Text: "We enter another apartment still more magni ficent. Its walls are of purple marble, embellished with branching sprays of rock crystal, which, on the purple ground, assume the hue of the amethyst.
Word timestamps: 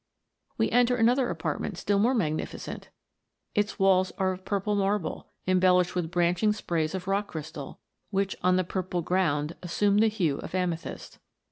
"We 0.57 0.71
enter 0.71 0.95
another 0.95 1.29
apartment 1.29 1.77
still 1.77 1.99
more 1.99 2.15
magni 2.15 2.45
ficent. 2.45 2.85
Its 3.53 3.77
walls 3.77 4.11
are 4.17 4.31
of 4.31 4.43
purple 4.45 4.73
marble, 4.73 5.27
embellished 5.47 5.93
with 5.93 6.09
branching 6.09 6.53
sprays 6.53 6.95
of 6.95 7.07
rock 7.07 7.27
crystal, 7.27 7.77
which, 8.09 8.35
on 8.41 8.55
the 8.55 8.63
purple 8.63 9.03
ground, 9.03 9.55
assume 9.61 9.99
the 9.99 10.07
hue 10.07 10.39
of 10.39 10.53
the 10.53 10.57
amethyst. 10.57 11.19